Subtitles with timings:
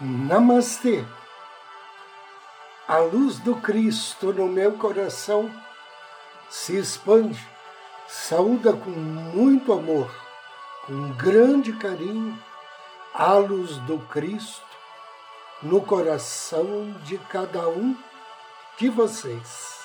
[0.00, 1.04] Namastê.
[2.88, 5.50] A luz do Cristo no meu coração
[6.48, 7.46] se expande,
[8.08, 10.10] saúda com muito amor,
[10.86, 12.36] com grande carinho,
[13.14, 14.66] a luz do Cristo
[15.62, 17.96] no coração de cada um
[18.78, 19.78] de vocês.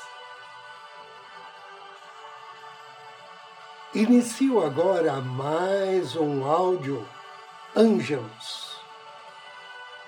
[3.94, 7.08] Inicio agora mais um áudio
[7.76, 8.67] Ângelos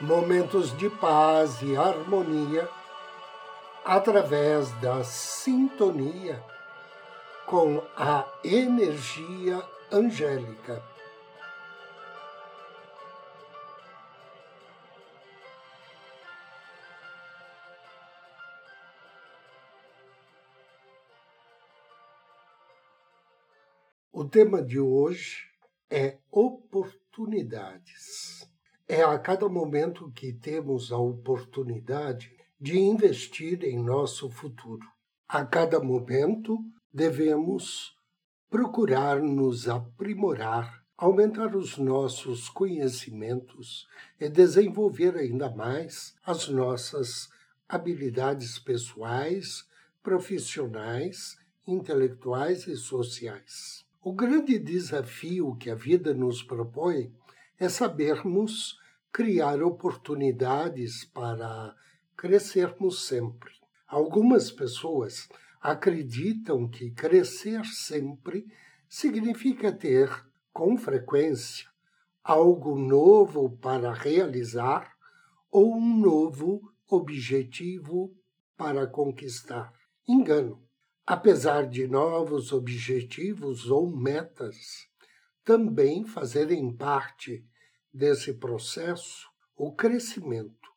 [0.02, 2.70] momentos de paz e harmonia
[3.84, 6.42] através da sintonia
[7.46, 10.82] com a energia angélica.
[24.14, 25.50] O tema de hoje
[25.90, 28.48] é oportunidades.
[28.92, 34.84] É a cada momento que temos a oportunidade de investir em nosso futuro.
[35.28, 36.58] A cada momento
[36.92, 37.96] devemos
[38.50, 43.88] procurar nos aprimorar, aumentar os nossos conhecimentos
[44.20, 47.30] e desenvolver ainda mais as nossas
[47.68, 49.68] habilidades pessoais,
[50.02, 53.86] profissionais, intelectuais e sociais.
[54.02, 57.14] O grande desafio que a vida nos propõe
[57.60, 58.80] é sabermos
[59.12, 61.76] criar oportunidades para
[62.16, 63.52] crescermos sempre.
[63.88, 65.28] Algumas pessoas
[65.60, 68.48] acreditam que crescer sempre
[68.88, 70.10] significa ter,
[70.54, 71.68] com frequência,
[72.24, 74.96] algo novo para realizar
[75.52, 78.16] ou um novo objetivo
[78.56, 79.74] para conquistar.
[80.08, 80.64] Engano.
[81.06, 84.88] Apesar de novos objetivos ou metas
[85.44, 87.44] também fazerem parte
[87.94, 90.70] desse processo, o crescimento,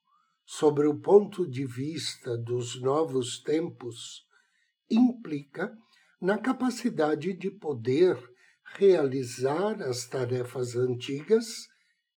[0.45, 4.27] sobre o ponto de vista dos novos tempos,
[4.91, 5.77] implica
[6.21, 8.17] na capacidade de poder
[8.77, 11.69] realizar as tarefas antigas,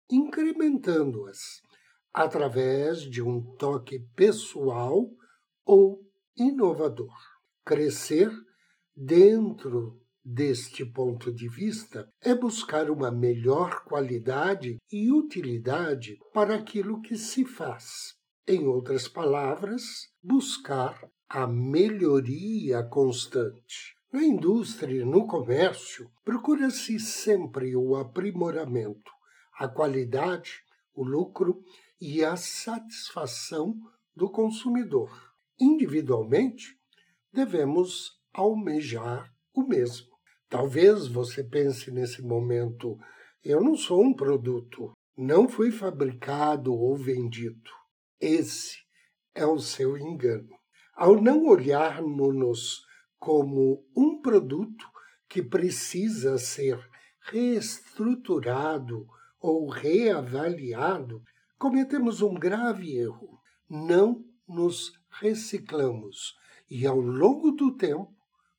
[0.09, 1.61] incrementando-as
[2.13, 5.09] através de um toque pessoal
[5.65, 6.05] ou
[6.37, 7.13] inovador.
[7.65, 8.31] Crescer
[8.95, 17.17] dentro deste ponto de vista, é buscar uma melhor qualidade e utilidade para aquilo que
[17.17, 18.15] se faz.
[18.47, 19.83] Em outras palavras,
[20.21, 23.95] buscar a melhoria constante.
[24.11, 29.11] Na indústria e no comércio, procura-se sempre o aprimoramento,
[29.57, 30.61] a qualidade,
[30.93, 31.63] o lucro
[31.99, 33.75] e a satisfação
[34.15, 35.09] do consumidor.
[35.59, 36.77] Individualmente,
[37.31, 40.12] devemos almejar o mesmo.
[40.53, 42.95] Talvez você pense nesse momento:
[43.43, 47.71] eu não sou um produto, não fui fabricado ou vendido.
[48.21, 48.77] Esse
[49.33, 50.55] é o seu engano.
[50.95, 52.83] Ao não olharmos-nos
[53.17, 54.85] como um produto
[55.27, 56.79] que precisa ser
[57.21, 59.07] reestruturado
[59.41, 61.19] ou reavaliado,
[61.57, 63.39] cometemos um grave erro.
[63.67, 66.35] Não nos reciclamos
[66.69, 68.13] e, ao longo do tempo,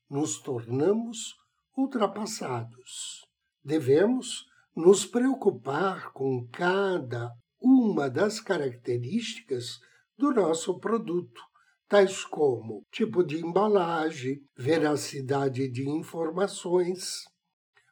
[0.09, 1.33] nos tornamos
[1.75, 3.25] ultrapassados.
[3.63, 9.79] Devemos nos preocupar com cada uma das características
[10.17, 11.41] do nosso produto,
[11.87, 17.25] tais como tipo de embalagem, veracidade de informações,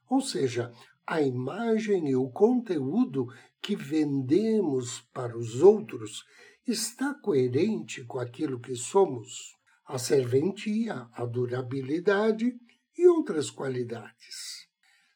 [0.10, 0.72] ou seja,
[1.06, 3.28] a imagem e o conteúdo
[3.62, 6.24] que vendemos para os outros
[6.66, 9.56] está coerente com aquilo que somos,
[9.86, 12.58] a serventia, a durabilidade
[12.98, 14.68] e outras qualidades.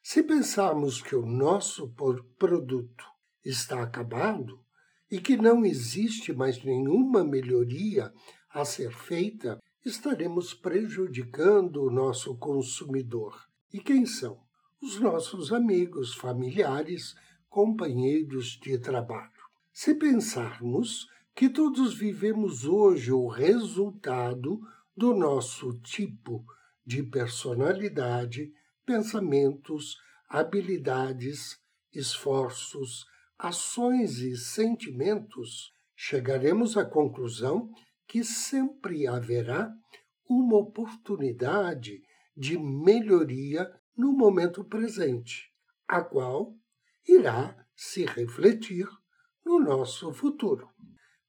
[0.01, 1.94] Se pensarmos que o nosso
[2.38, 3.03] produto
[3.44, 4.63] está acabado
[5.12, 8.13] e que não existe mais nenhuma melhoria
[8.50, 13.47] a ser feita, estaremos prejudicando o nosso consumidor.
[13.74, 14.39] E quem são?
[14.81, 17.15] Os nossos amigos, familiares,
[17.50, 19.31] companheiros de trabalho.
[19.74, 24.59] Se pensarmos que todos vivemos hoje o resultado
[24.95, 26.45] do nosso tipo
[26.88, 28.54] de personalidade,
[28.86, 29.98] pensamentos,
[30.30, 31.60] habilidades,
[31.94, 33.06] esforços,
[33.38, 37.69] ações e sentimentos, chegaremos à conclusão
[38.07, 39.69] que sempre haverá
[40.30, 42.01] uma oportunidade
[42.36, 45.51] de melhoria no momento presente,
[45.86, 46.56] a qual
[47.06, 48.88] irá se refletir
[49.45, 50.69] no nosso futuro.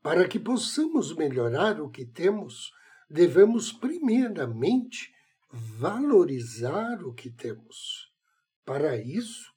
[0.00, 2.70] Para que possamos melhorar o que temos,
[3.10, 5.17] devemos primeiramente
[5.50, 8.12] valorizar o que temos.
[8.64, 9.52] Para isso,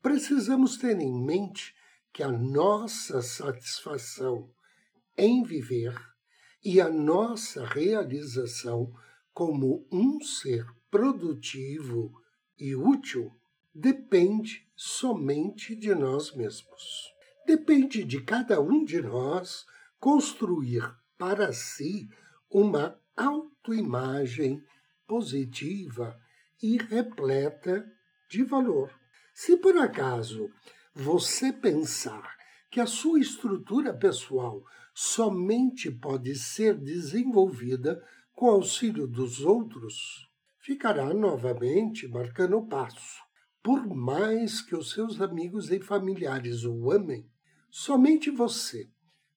[0.00, 1.74] precisamos ter em mente
[2.12, 4.50] que a nossa satisfação
[5.16, 5.94] em viver
[6.64, 8.94] e a nossa realização
[9.34, 12.12] como um ser produtivo
[12.58, 13.34] e útil
[13.74, 17.12] depende somente de nós mesmos.
[17.46, 19.66] Depende de cada um de nós
[19.98, 22.08] construir para si
[22.50, 24.62] uma autoimagem
[25.12, 26.18] positiva
[26.62, 27.86] e repleta
[28.30, 28.90] de valor.
[29.34, 30.50] Se por acaso
[30.94, 32.34] você pensar
[32.70, 34.64] que a sua estrutura pessoal
[34.94, 43.20] somente pode ser desenvolvida com auxílio dos outros, ficará novamente marcando o passo.
[43.62, 47.30] Por mais que os seus amigos e familiares o amem,
[47.68, 48.88] somente você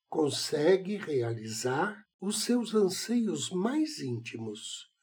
[0.08, 4.95] consegue realizar os seus anseios mais íntimos.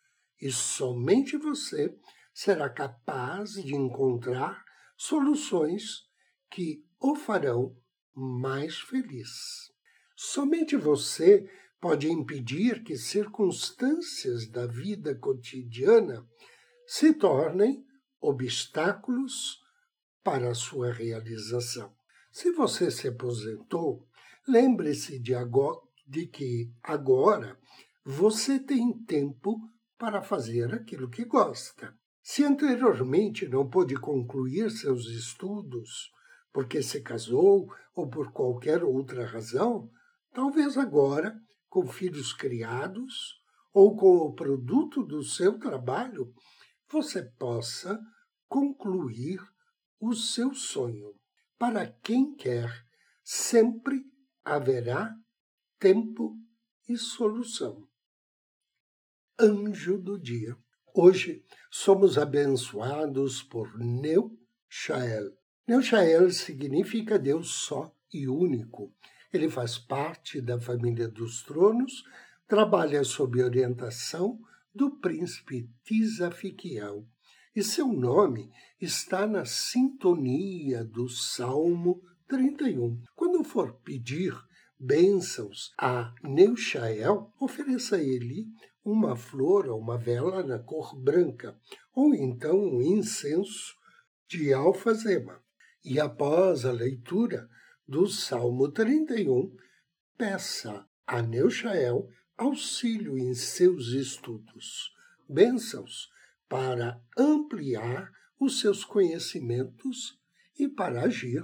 [0.42, 1.96] E somente você
[2.34, 4.64] será capaz de encontrar
[4.96, 6.08] soluções
[6.50, 7.76] que o farão
[8.12, 9.72] mais feliz.
[10.16, 11.48] Somente você
[11.80, 16.26] pode impedir que circunstâncias da vida cotidiana
[16.88, 17.86] se tornem
[18.20, 19.62] obstáculos
[20.24, 21.94] para a sua realização.
[22.32, 24.08] Se você se aposentou,
[24.48, 25.34] lembre-se de,
[26.04, 27.56] de que agora
[28.04, 29.60] você tem tempo
[30.02, 31.96] para fazer aquilo que gosta.
[32.20, 36.10] Se anteriormente não pôde concluir seus estudos
[36.52, 39.88] porque se casou ou por qualquer outra razão,
[40.34, 41.32] talvez agora,
[41.69, 43.40] com filhos criados
[43.72, 46.34] ou com o produto do seu trabalho,
[46.90, 47.96] você possa
[48.49, 49.38] concluir
[50.00, 51.14] o seu sonho.
[51.56, 52.69] Para quem quer,
[53.22, 54.02] sempre
[54.44, 55.14] haverá
[55.78, 56.37] tempo
[56.88, 57.91] e solução.
[59.42, 60.56] Anjo do dia.
[60.94, 65.36] Hoje somos abençoados por Neuchael.
[65.66, 68.94] Neuchael significa Deus só e único.
[69.32, 72.04] Ele faz parte da família dos tronos,
[72.46, 74.38] trabalha sob orientação
[74.72, 77.04] do príncipe Tisafiquiel.
[77.52, 78.48] E seu nome
[78.80, 83.02] está na sintonia do Salmo 31.
[83.16, 84.32] Quando for pedir
[84.78, 88.46] bênçãos a Neuchael, ofereça a ele
[88.84, 91.56] uma flor ou uma vela na cor branca,
[91.94, 93.75] ou então um incenso
[94.29, 95.43] de alfazema.
[95.84, 97.49] E após a leitura
[97.87, 99.55] do Salmo 31,
[100.17, 104.93] peça a Neuchael auxílio em seus estudos,
[105.28, 106.11] bênçãos
[106.49, 110.19] para ampliar os seus conhecimentos
[110.58, 111.43] e para agir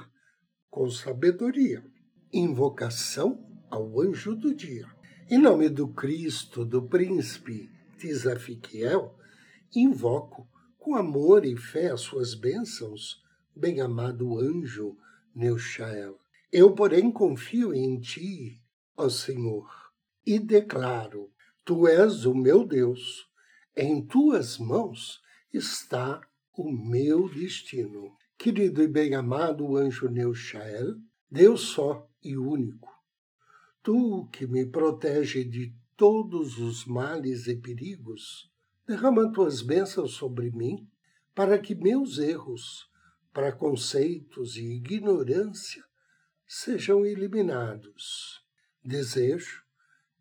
[0.68, 1.84] com sabedoria.
[2.32, 4.97] Invocação ao anjo do dia.
[5.30, 9.14] Em nome do Cristo, do príncipe Tisafiquiel,
[9.76, 10.48] invoco
[10.78, 13.22] com amor e fé as suas bênçãos,
[13.54, 14.96] bem-amado anjo
[15.34, 16.18] Neuchael.
[16.50, 18.58] Eu, porém, confio em ti,
[18.96, 19.68] ó Senhor,
[20.24, 21.30] e declaro:
[21.62, 23.28] Tu és o meu Deus,
[23.76, 25.20] em tuas mãos
[25.52, 26.22] está
[26.56, 28.16] o meu destino.
[28.38, 30.94] Querido e bem-amado anjo Neuchael,
[31.30, 32.88] Deus só e único,
[33.88, 38.52] tu que me protege de todos os males e perigos,
[38.86, 40.86] derrama tuas bênçãos sobre mim,
[41.34, 42.86] para que meus erros,
[43.32, 45.82] preconceitos e ignorância
[46.46, 48.44] sejam eliminados.
[48.84, 49.64] Desejo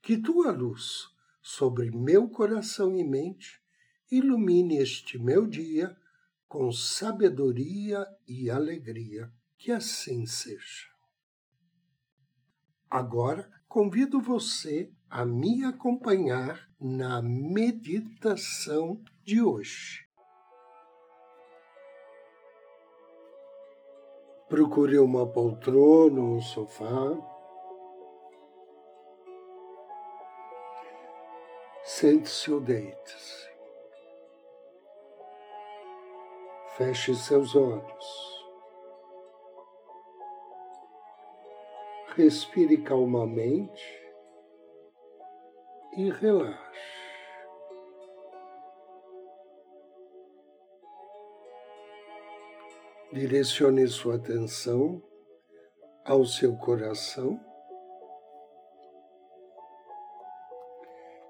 [0.01, 1.09] que tua luz
[1.41, 3.61] sobre meu coração e mente
[4.09, 5.93] ilumine este meu dia
[6.47, 9.29] com sabedoria e alegria.
[9.57, 10.87] Que assim seja.
[12.89, 20.07] Agora convido você a me acompanhar na meditação de hoje.
[24.47, 27.17] Procure uma poltrona ou um sofá.
[31.83, 33.47] Sente-se ou deite-se.
[36.77, 38.26] Feche seus olhos.
[42.17, 43.83] Respire calmamente
[45.95, 46.57] e relaxe.
[53.13, 54.99] Direcione sua atenção
[56.03, 57.39] ao seu coração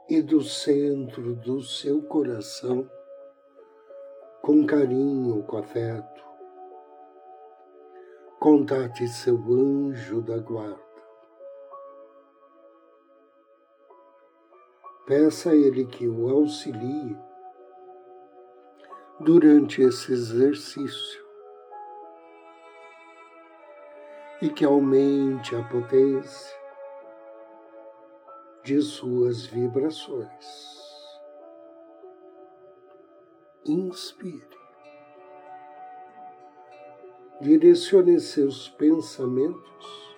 [0.08, 2.90] e do centro do seu coração,
[4.42, 6.27] com carinho, com afeto,
[8.50, 10.80] Contate seu anjo da guarda.
[15.06, 17.18] Peça a ele que o auxilie
[19.20, 21.28] durante esse exercício.
[24.42, 26.58] e que aumente a potência
[28.64, 30.78] de suas vibrações.
[33.66, 34.57] Inspire.
[37.40, 40.18] Direcione seus pensamentos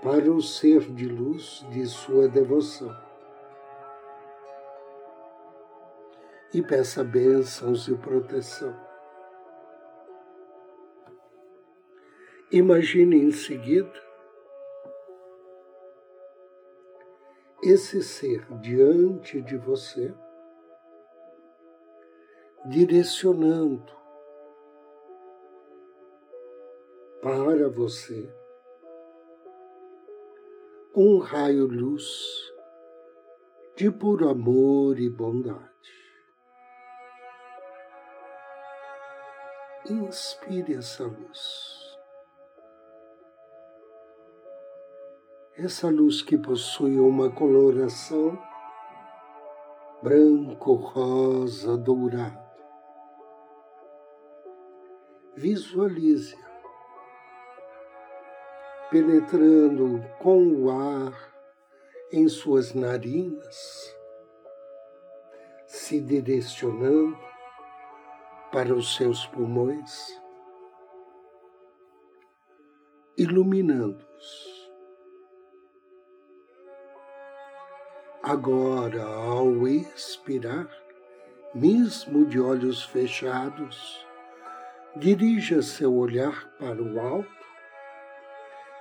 [0.00, 2.96] para o ser de luz de sua devoção.
[6.54, 8.72] E peça bênçãos e proteção.
[12.52, 14.00] Imagine em seguida
[17.64, 20.14] esse ser diante de você,
[22.66, 24.01] direcionando
[27.22, 28.28] para você
[30.94, 32.04] um raio-luz
[33.76, 35.70] de puro amor e bondade.
[39.88, 41.72] Inspire essa luz.
[45.54, 48.36] essa luz que possui uma coloração
[50.02, 52.42] branco, rosa, dourado.
[55.36, 56.36] Visualize
[58.92, 61.14] penetrando com o ar
[62.12, 63.96] em suas narinas,
[65.66, 67.16] se direcionando
[68.52, 70.20] para os seus pulmões,
[73.16, 74.70] iluminando-os.
[78.22, 80.68] Agora, ao expirar,
[81.54, 84.06] mesmo de olhos fechados,
[84.94, 87.41] dirija seu olhar para o alto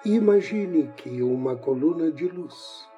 [0.05, 2.89] imagine que uma coluna de luz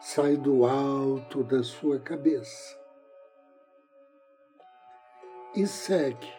[0.00, 2.78] sai do alto da sua cabeça
[5.54, 6.32] e segue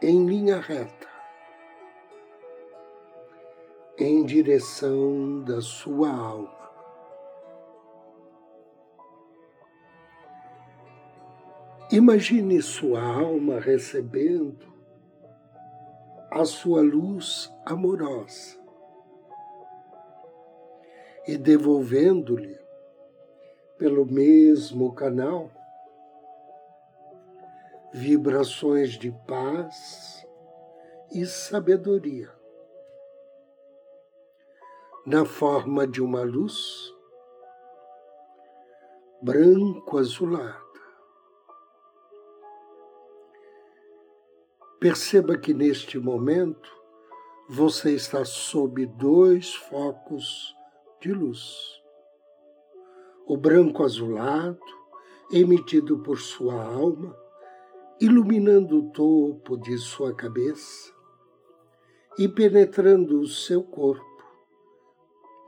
[0.00, 1.08] em linha reta
[3.98, 6.56] em direção da sua alma.
[11.90, 14.77] Imagine sua alma recebendo
[16.30, 18.58] a sua luz amorosa
[21.26, 22.58] e devolvendo-lhe
[23.78, 25.50] pelo mesmo canal
[27.92, 30.26] vibrações de paz
[31.10, 32.30] e sabedoria
[35.06, 36.94] na forma de uma luz
[39.22, 40.67] branco-azulada.
[44.80, 46.70] Perceba que neste momento
[47.48, 50.54] você está sob dois focos
[51.00, 51.82] de luz.
[53.26, 54.60] O branco azulado,
[55.32, 57.16] emitido por sua alma,
[58.00, 60.94] iluminando o topo de sua cabeça
[62.16, 64.06] e penetrando o seu corpo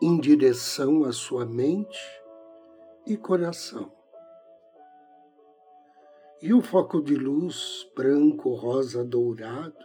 [0.02, 2.00] em direção à sua mente
[3.06, 3.99] e coração.
[6.42, 9.76] E o foco de luz branco, rosa, dourado,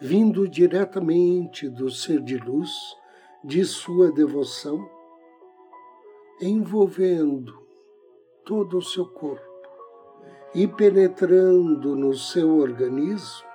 [0.00, 2.70] vindo diretamente do ser de luz
[3.42, 4.88] de sua devoção,
[6.40, 7.52] envolvendo
[8.44, 9.44] todo o seu corpo
[10.54, 13.48] e penetrando no seu organismo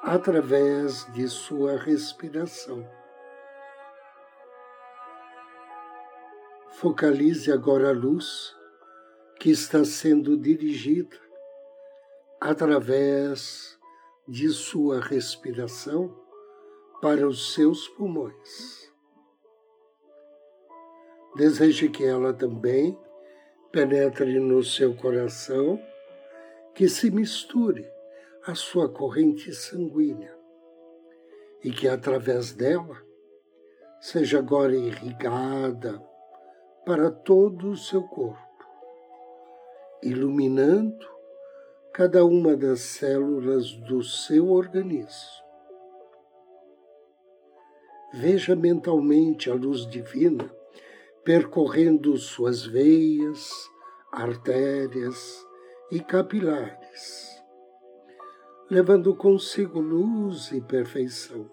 [0.00, 2.88] através de sua respiração.
[6.70, 8.55] Focalize agora a luz
[9.38, 11.16] que está sendo dirigida
[12.40, 13.78] através
[14.26, 16.14] de sua respiração
[17.00, 18.92] para os seus pulmões.
[21.36, 22.98] Deseje que ela também
[23.70, 25.78] penetre no seu coração,
[26.74, 27.86] que se misture
[28.44, 30.34] à sua corrente sanguínea
[31.62, 32.96] e que através dela
[34.00, 36.02] seja agora irrigada
[36.86, 38.45] para todo o seu corpo,
[40.02, 41.06] iluminando
[41.92, 45.44] cada uma das células do seu organismo.
[48.12, 50.50] Veja mentalmente a luz divina
[51.24, 53.50] percorrendo suas veias,
[54.12, 55.44] artérias
[55.90, 57.42] e capilares,
[58.70, 61.50] levando consigo luz e perfeição.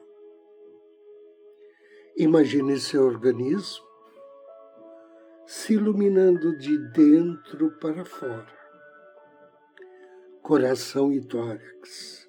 [2.15, 3.92] Imagine seu organismo
[5.45, 8.63] se iluminando de dentro para fora.
[10.41, 12.27] Coração e tórax,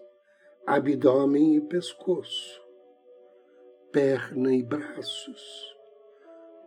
[0.66, 2.60] abdômen e pescoço,
[3.90, 5.76] perna e braços,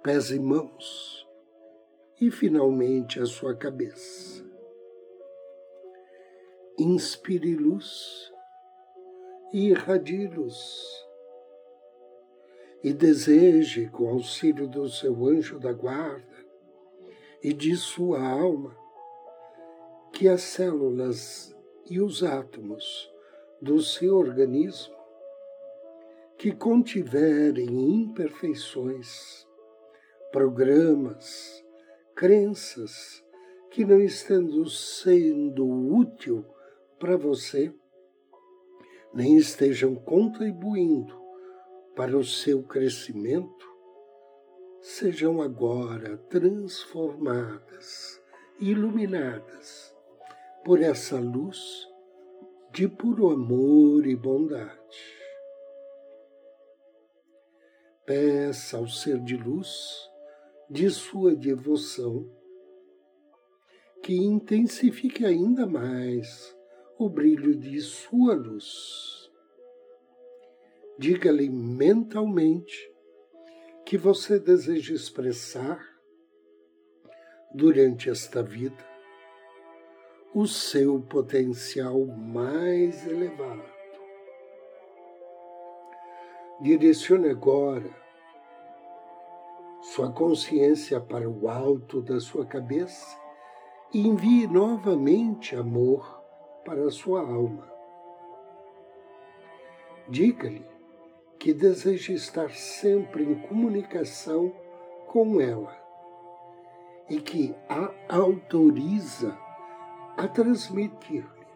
[0.04, 1.28] pés e mãos,
[2.20, 4.46] e finalmente a sua cabeça.
[6.80, 8.32] inspire luz
[9.52, 11.07] e irradie luz.
[12.84, 16.46] E deseje, com auxílio do seu anjo da guarda
[17.44, 18.76] e de sua alma,
[20.14, 21.56] que as células
[21.90, 23.12] e os átomos
[23.62, 24.96] do seu organismo
[26.38, 27.68] que contiverem
[28.02, 29.48] imperfeições,
[30.32, 31.64] programas,
[32.16, 33.24] crenças
[33.72, 36.46] que não estando sendo útil
[37.00, 37.74] para você,
[39.14, 41.27] nem estejam contribuindo
[41.98, 43.68] para o seu crescimento,
[44.80, 48.22] sejam agora transformadas,
[48.60, 49.92] iluminadas
[50.64, 51.60] por essa luz
[52.72, 55.18] de puro amor e bondade.
[58.06, 60.08] Peça ao ser de luz
[60.70, 62.30] de sua devoção
[64.04, 66.56] que intensifique ainda mais
[67.00, 69.27] o brilho de sua luz.
[71.00, 72.92] Diga-lhe mentalmente
[73.86, 75.80] que você deseja expressar
[77.54, 78.84] durante esta vida
[80.34, 83.64] o seu potencial mais elevado.
[86.62, 87.94] Direcione agora
[89.82, 93.20] sua consciência para o alto da sua cabeça
[93.94, 96.24] e envie novamente amor
[96.66, 97.72] para a sua alma.
[100.10, 100.77] Diga-lhe
[101.40, 104.52] que deseja estar sempre em comunicação
[105.08, 105.76] com ela
[107.10, 109.38] e que a autoriza
[110.18, 111.48] a transmitir-lhe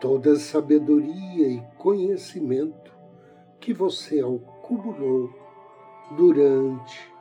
[0.00, 2.94] toda a sabedoria e conhecimento
[3.58, 5.30] que você acumulou
[6.16, 7.12] durante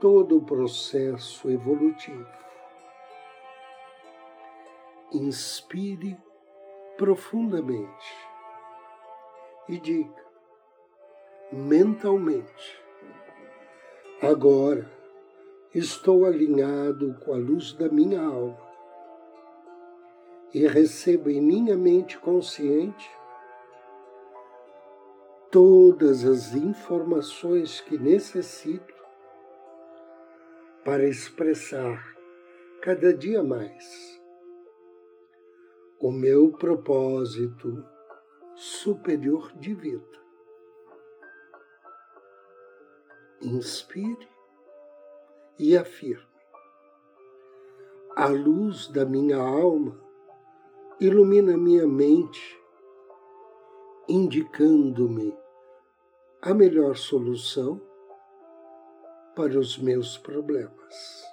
[0.00, 2.26] todo o processo evolutivo.
[5.12, 6.16] Inspire
[6.96, 8.29] profundamente
[9.70, 10.24] e diga
[11.52, 12.82] mentalmente:
[14.20, 14.90] agora
[15.72, 18.68] estou alinhado com a luz da minha alma
[20.52, 23.08] e recebo em minha mente consciente
[25.52, 28.94] todas as informações que necessito
[30.84, 32.16] para expressar
[32.82, 34.20] cada dia mais
[36.00, 37.84] o meu propósito
[38.60, 40.20] superior de vida.
[43.40, 44.28] Inspire
[45.58, 46.28] e afirme.
[48.14, 49.98] A luz da minha alma
[51.00, 52.62] ilumina minha mente,
[54.06, 55.34] indicando-me
[56.42, 57.80] a melhor solução
[59.34, 61.30] para os meus problemas.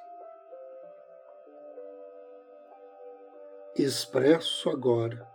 [3.84, 5.28] expresso agora,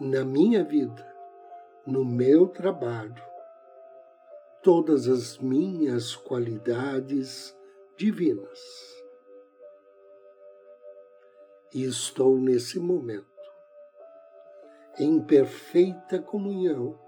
[0.00, 1.06] na minha vida,
[1.86, 3.22] no meu trabalho,
[4.62, 7.56] todas as minhas qualidades
[7.96, 8.60] divinas.
[11.74, 13.26] E estou nesse momento
[14.98, 16.98] em perfeita comunhão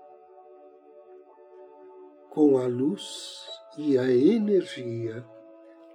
[2.31, 3.49] com a luz
[3.79, 5.25] e a energia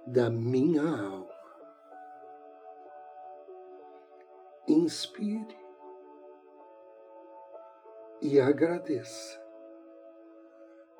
[0.06, 1.34] da minha alma.
[4.66, 5.63] inspire
[8.24, 9.38] e agradeça.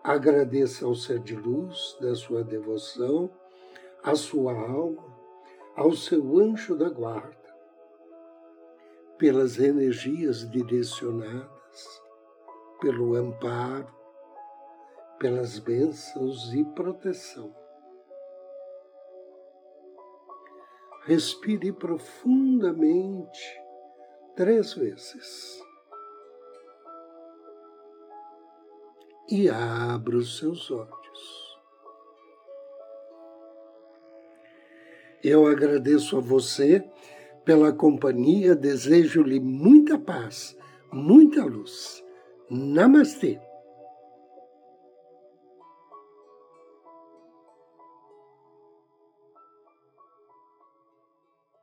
[0.02, 3.30] Agradeça ao ser de luz da sua devoção,
[4.02, 5.16] à sua alma,
[5.74, 7.56] ao seu anjo da guarda,
[9.16, 12.02] pelas energias direcionadas,
[12.82, 13.88] pelo amparo,
[15.18, 17.56] pelas bênçãos e proteção.
[21.06, 23.62] Respire profundamente
[24.36, 25.64] três vezes.
[29.30, 31.58] E abra os seus olhos.
[35.22, 36.84] Eu agradeço a você
[37.44, 40.56] pela companhia, desejo-lhe muita paz,
[40.92, 42.04] muita luz.
[42.50, 43.40] Namastê.